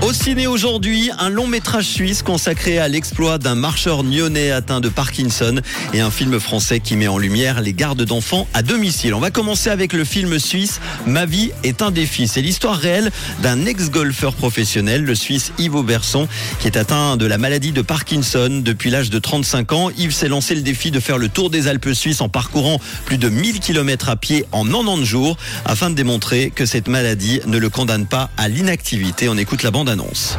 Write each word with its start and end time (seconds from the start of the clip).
Au 0.00 0.12
ciné 0.12 0.46
aujourd'hui, 0.46 1.10
un 1.18 1.28
long 1.28 1.48
métrage 1.48 1.86
suisse 1.86 2.22
consacré 2.22 2.78
à 2.78 2.86
l'exploit 2.86 3.38
d'un 3.38 3.56
marcheur 3.56 4.04
nyonnais 4.04 4.52
atteint 4.52 4.80
de 4.80 4.88
Parkinson 4.88 5.60
et 5.92 6.00
un 6.00 6.12
film 6.12 6.38
français 6.38 6.78
qui 6.78 6.94
met 6.94 7.08
en 7.08 7.18
lumière 7.18 7.60
les 7.60 7.72
gardes 7.72 8.04
d'enfants 8.04 8.46
à 8.54 8.62
domicile. 8.62 9.12
On 9.12 9.18
va 9.18 9.32
commencer 9.32 9.70
avec 9.70 9.92
le 9.92 10.04
film 10.04 10.38
suisse 10.38 10.80
Ma 11.06 11.26
vie 11.26 11.50
est 11.64 11.82
un 11.82 11.90
défi. 11.90 12.28
C'est 12.28 12.40
l'histoire 12.42 12.76
réelle 12.76 13.10
d'un 13.42 13.66
ex-golfeur 13.66 14.34
professionnel, 14.34 15.02
le 15.02 15.16
Suisse 15.16 15.52
Yves 15.58 15.82
Berson, 15.82 16.28
qui 16.60 16.68
est 16.68 16.76
atteint 16.76 17.16
de 17.16 17.26
la 17.26 17.36
maladie 17.36 17.72
de 17.72 17.82
Parkinson 17.82 18.62
depuis 18.64 18.90
l'âge 18.90 19.10
de 19.10 19.18
35 19.18 19.72
ans. 19.72 19.90
Yves 19.90 20.12
s'est 20.12 20.28
lancé 20.28 20.54
le 20.54 20.62
défi 20.62 20.92
de 20.92 21.00
faire 21.00 21.18
le 21.18 21.28
tour 21.28 21.50
des 21.50 21.66
Alpes 21.66 21.92
suisses 21.92 22.20
en 22.20 22.28
parcourant 22.28 22.80
plus 23.04 23.18
de 23.18 23.28
1000 23.28 23.58
km 23.58 24.10
à 24.10 24.16
pied 24.16 24.44
en 24.52 24.64
90 24.64 25.04
jours 25.04 25.36
afin 25.64 25.90
de 25.90 25.96
démontrer 25.96 26.50
que 26.54 26.66
cette 26.66 26.86
maladie 26.86 27.40
ne 27.46 27.58
le 27.58 27.68
condamne 27.68 28.06
pas 28.06 28.30
à 28.36 28.48
l'inactivité. 28.48 29.28
On 29.28 29.36
écoute 29.36 29.64
la 29.64 29.72
bande-annonce. 29.88 30.36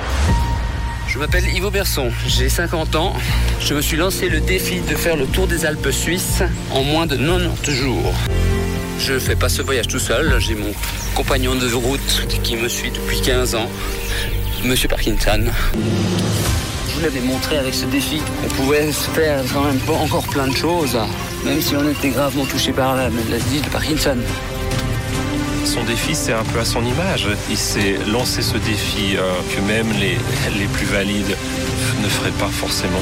Je 1.08 1.18
m'appelle 1.18 1.46
Yves 1.46 1.72
Berson, 1.72 2.12
j'ai 2.28 2.50
50 2.50 2.96
ans. 2.96 3.14
Je 3.60 3.74
me 3.74 3.82
suis 3.82 3.98
lancé 3.98 4.30
le 4.30 4.40
défi 4.42 4.80
de 4.82 4.96
faire 4.96 5.16
le 5.16 5.26
tour 5.26 5.48
des 5.48 5.66
Alpes 5.66 5.90
suisses 5.92 6.44
en 6.72 6.84
moins 6.84 7.08
de 7.08 7.16
90 7.16 7.72
jours. 7.72 8.14
Je 9.00 9.14
ne 9.14 9.20
fais 9.20 9.36
pas 9.36 9.50
ce 9.50 9.62
voyage 9.62 9.88
tout 9.88 10.00
seul, 10.00 10.36
j'ai 10.40 10.56
mon 10.56 10.72
compagnon 11.16 11.56
de 11.56 11.72
route 11.74 12.28
qui 12.44 12.58
me 12.58 12.68
suit 12.68 12.92
depuis 12.92 13.22
15 13.22 13.56
ans, 13.56 13.70
Monsieur 14.64 14.88
Parkinson. 14.88 15.46
Je 16.90 16.96
voulais 16.96 17.12
démontrer 17.12 17.58
avec 17.58 17.74
ce 17.74 17.86
défi 17.86 18.20
qu'on 18.20 18.56
pouvait 18.56 18.92
faire 18.92 19.42
quand 19.52 19.64
même 19.64 19.80
encore 19.90 20.28
plein 20.28 20.48
de 20.48 20.56
choses, 20.56 20.98
même 21.44 21.62
si 21.62 21.76
on 21.76 21.90
était 21.90 22.10
gravement 22.10 22.46
touché 22.46 22.72
par 22.72 22.96
la 22.96 23.10
maladie 23.10 23.62
de 23.62 23.70
Parkinson. 23.70 24.18
Son 25.66 25.84
défi, 25.84 26.16
c'est 26.16 26.34
un 26.34 26.44
peu 26.44 26.60
à 26.60 26.66
son 26.66 26.84
image. 26.84 27.28
Il 27.50 27.58
s'est 27.58 27.98
lancé 28.08 28.42
ce 28.42 28.58
défi 28.58 29.16
euh, 29.18 29.22
que 29.54 29.62
même 29.62 29.92
les, 30.00 30.18
les 30.58 30.68
plus 30.68 30.86
valides 30.86 31.36
ne 32.04 32.08
feraient 32.08 32.32
pas 32.32 32.48
forcément. 32.48 33.02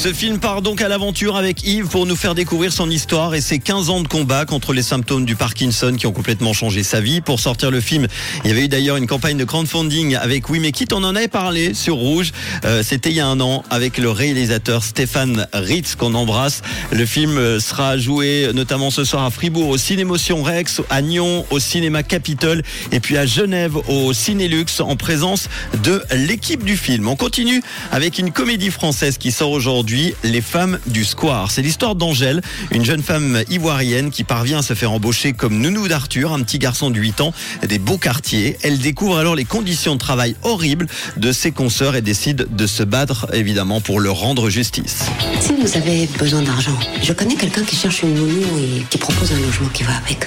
Ce 0.00 0.14
film 0.14 0.38
part 0.38 0.62
donc 0.62 0.80
à 0.80 0.88
l'aventure 0.88 1.36
avec 1.36 1.62
Yves 1.62 1.88
pour 1.88 2.06
nous 2.06 2.16
faire 2.16 2.34
découvrir 2.34 2.72
son 2.72 2.88
histoire 2.88 3.34
et 3.34 3.42
ses 3.42 3.58
15 3.58 3.90
ans 3.90 4.00
de 4.00 4.08
combat 4.08 4.46
contre 4.46 4.72
les 4.72 4.82
symptômes 4.82 5.26
du 5.26 5.36
Parkinson 5.36 5.94
qui 5.94 6.06
ont 6.06 6.12
complètement 6.12 6.54
changé 6.54 6.82
sa 6.82 7.02
vie. 7.02 7.20
Pour 7.20 7.38
sortir 7.38 7.70
le 7.70 7.82
film, 7.82 8.06
il 8.42 8.48
y 8.48 8.50
avait 8.50 8.64
eu 8.64 8.68
d'ailleurs 8.68 8.96
une 8.96 9.06
campagne 9.06 9.36
de 9.36 9.44
crowdfunding 9.44 10.16
avec 10.16 10.48
We 10.48 10.58
Make. 10.58 10.86
On 10.94 11.04
en 11.04 11.14
avait 11.14 11.28
parlé 11.28 11.74
sur 11.74 11.96
Rouge. 11.96 12.32
Euh, 12.64 12.82
C'était 12.82 13.10
il 13.10 13.16
y 13.16 13.20
a 13.20 13.26
un 13.26 13.40
an 13.40 13.62
avec 13.68 13.98
le 13.98 14.10
réalisateur 14.10 14.84
Stéphane 14.84 15.46
Ritz 15.52 15.96
qu'on 15.96 16.14
embrasse. 16.14 16.62
Le 16.92 17.04
film 17.04 17.36
euh, 17.36 17.60
sera 17.60 17.98
joué 17.98 18.48
notamment 18.54 18.90
ce 18.90 19.04
soir 19.04 19.24
à 19.24 19.30
Fribourg 19.30 19.68
au 19.68 19.76
Cinémotion 19.76 20.42
Rex, 20.42 20.80
à 20.88 21.02
Nyon 21.02 21.44
au 21.50 21.58
Cinéma 21.58 22.02
Capitole 22.04 22.62
et 22.90 23.00
puis 23.00 23.18
à 23.18 23.26
Genève 23.26 23.76
au 23.86 24.14
Cinélux 24.14 24.80
en 24.80 24.96
présence 24.96 25.50
de 25.84 26.02
l'équipe 26.10 26.64
du 26.64 26.78
film. 26.78 27.06
On 27.06 27.16
continue 27.16 27.62
avec 27.92 28.18
une 28.18 28.32
comédie 28.32 28.70
française 28.70 29.18
qui 29.18 29.30
sort 29.30 29.50
aujourd'hui 29.50 29.89
les 30.22 30.40
femmes 30.40 30.78
du 30.86 31.04
square. 31.04 31.50
C'est 31.50 31.62
l'histoire 31.62 31.94
d'Angèle, 31.94 32.42
une 32.70 32.84
jeune 32.84 33.02
femme 33.02 33.42
ivoirienne 33.50 34.10
qui 34.10 34.24
parvient 34.24 34.58
à 34.58 34.62
se 34.62 34.74
faire 34.74 34.92
embaucher 34.92 35.32
comme 35.32 35.58
nounou 35.58 35.88
d'Arthur, 35.88 36.32
un 36.32 36.40
petit 36.40 36.58
garçon 36.58 36.90
de 36.90 36.98
8 36.98 37.20
ans, 37.20 37.32
des 37.66 37.78
beaux 37.78 37.98
quartiers. 37.98 38.56
Elle 38.62 38.78
découvre 38.78 39.18
alors 39.18 39.34
les 39.34 39.44
conditions 39.44 39.94
de 39.94 39.98
travail 39.98 40.36
horribles 40.42 40.86
de 41.16 41.32
ses 41.32 41.50
consoeurs 41.50 41.96
et 41.96 42.02
décide 42.02 42.46
de 42.54 42.66
se 42.66 42.82
battre 42.82 43.26
évidemment 43.32 43.80
pour 43.80 44.00
leur 44.00 44.16
rendre 44.16 44.48
justice. 44.48 45.06
Si 45.40 45.52
vous 45.54 45.76
avez 45.76 46.06
besoin 46.18 46.42
d'argent, 46.42 46.78
je 47.02 47.12
connais 47.12 47.34
quelqu'un 47.34 47.64
qui 47.64 47.76
cherche 47.76 48.02
une 48.02 48.14
nounou 48.14 48.58
et 48.58 48.84
qui 48.90 48.98
propose 48.98 49.32
un 49.32 49.40
logement 49.40 49.68
qui 49.68 49.82
va 49.82 49.96
avec. 49.96 50.26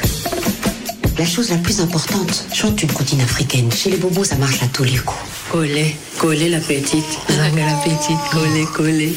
La 1.17 1.25
chose 1.25 1.52
la 1.52 1.58
plus 1.58 1.80
importante, 1.80 2.45
chante 2.53 2.81
une 2.81 2.91
comptine 2.91 3.22
africaine. 3.22 3.72
Chez 3.72 3.91
les 3.91 3.97
bobos, 3.97 4.23
ça 4.23 4.36
marche 4.36 4.63
à 4.63 4.68
tous 4.68 4.84
les 4.84 4.97
coups. 4.97 5.22
Coller, 5.51 5.95
coller 6.18 6.50
la 6.50 6.59
petite. 6.59 7.19
La 7.30 7.50
petite, 7.51 8.18
coller, 8.31 8.66
coller. 8.74 9.13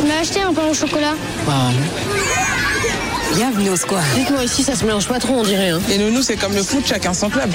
Tu 0.00 0.06
m'as 0.06 0.20
acheté 0.20 0.40
un 0.40 0.54
pain 0.54 0.66
au 0.70 0.72
chocolat 0.72 1.14
Bienvenue 3.34 3.68
au 3.68 3.76
square. 3.76 4.02
Dites-moi 4.14 4.44
ici, 4.44 4.62
ça 4.62 4.74
se 4.74 4.82
mélange 4.86 5.06
pas 5.06 5.18
trop, 5.18 5.34
on 5.34 5.42
dirait. 5.42 5.68
Hein. 5.68 5.80
Et 5.90 5.98
nous, 5.98 6.22
c'est 6.22 6.36
comme 6.36 6.54
le 6.54 6.62
foot, 6.62 6.86
chacun 6.86 7.12
son 7.12 7.28
club. 7.28 7.50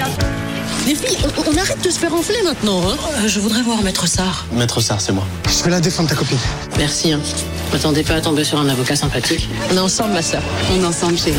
Les 0.86 0.94
filles, 0.94 1.18
on, 1.24 1.52
on 1.52 1.58
arrête 1.58 1.82
de 1.84 1.90
se 1.90 1.98
faire 1.98 2.14
enfler 2.14 2.38
maintenant. 2.44 2.84
Hein. 2.88 2.96
Euh, 3.18 3.28
je 3.28 3.40
voudrais 3.40 3.64
voir 3.64 3.82
Maître 3.82 4.06
Sarr. 4.08 4.46
Maître 4.54 4.80
Sarr, 4.80 5.02
c'est 5.02 5.12
moi. 5.12 5.24
Je 5.58 5.64
vais 5.64 5.72
la 5.72 5.80
défendre, 5.80 6.08
ta 6.08 6.16
copine. 6.16 6.38
Merci. 6.78 7.14
Hein. 7.14 7.20
M'attendez 7.74 8.04
pas 8.04 8.14
à 8.14 8.22
tomber 8.22 8.44
sur 8.44 8.60
un 8.60 8.70
avocat 8.70 8.96
sympathique. 8.96 9.50
On 9.72 9.78
est 9.78 9.80
ensemble, 9.80 10.14
ma 10.14 10.22
soeur. 10.22 10.44
On 10.72 10.84
est 10.84 10.86
ensemble, 10.86 11.18
chérie. 11.18 11.38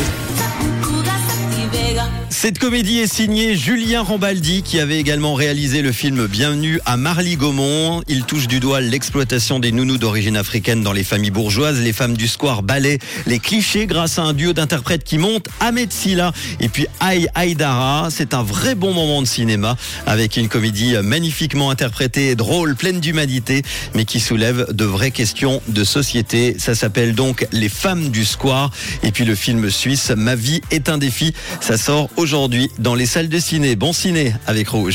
Cette 2.29 2.59
comédie 2.59 2.99
est 2.99 3.13
signée 3.13 3.57
Julien 3.57 4.03
Rambaldi 4.03 4.63
qui 4.63 4.81
avait 4.81 4.99
également 4.99 5.35
réalisé 5.35 5.81
le 5.81 5.93
film 5.93 6.27
Bienvenue 6.27 6.81
à 6.85 6.97
Marly-Gaumont. 6.97 8.03
Il 8.09 8.25
touche 8.25 8.49
du 8.49 8.59
doigt 8.59 8.81
l'exploitation 8.81 9.61
des 9.61 9.71
nounous 9.71 9.97
d'origine 9.97 10.37
africaine 10.37 10.83
dans 10.83 10.93
les 10.93 11.05
familles 11.05 11.31
bourgeoises. 11.31 11.81
Les 11.81 11.93
femmes 11.93 12.17
du 12.17 12.27
square 12.27 12.65
balaient 12.65 12.99
les 13.27 13.39
clichés 13.39 13.87
grâce 13.87 14.19
à 14.19 14.23
un 14.23 14.33
duo 14.33 14.53
d'interprètes 14.53 15.05
qui 15.05 15.19
monte 15.19 15.49
Ahmed 15.61 15.93
Silla 15.93 16.33
et 16.59 16.69
puis 16.69 16.89
Aïe 16.99 17.29
Aïdara. 17.37 18.09
C'est 18.11 18.35
un 18.35 18.43
vrai 18.43 18.75
bon 18.75 18.93
moment 18.93 19.23
de 19.23 19.27
cinéma 19.27 19.77
avec 20.05 20.37
une 20.37 20.49
comédie 20.49 20.95
magnifiquement 21.03 21.71
interprétée, 21.71 22.35
drôle, 22.35 22.75
pleine 22.75 22.99
d'humanité, 22.99 23.63
mais 23.95 24.05
qui 24.05 24.19
soulève 24.19 24.67
de 24.73 24.85
vraies 24.85 25.13
questions 25.13 25.63
de 25.69 25.85
société. 25.85 26.57
Ça 26.59 26.75
s'appelle 26.75 27.15
donc 27.15 27.47
Les 27.53 27.69
femmes 27.69 28.11
du 28.11 28.25
square. 28.25 28.73
Et 29.05 29.13
puis 29.13 29.25
le 29.25 29.37
film 29.37 29.71
suisse 29.71 30.11
Ma 30.11 30.35
vie 30.35 30.61
est 30.73 30.89
un 30.89 30.99
défi. 30.99 31.33
Ça 31.61 31.79
sort 31.79 32.09
aujourd'hui 32.17 32.71
dans 32.79 32.95
les 32.95 33.07
salles 33.07 33.29
de 33.29 33.39
ciné. 33.39 33.77
Bon 33.77 33.93
ciné 33.93 34.35
avec 34.47 34.69
Rouge. 34.69 34.95